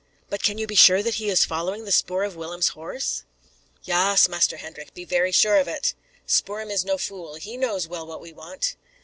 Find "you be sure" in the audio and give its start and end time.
0.57-1.03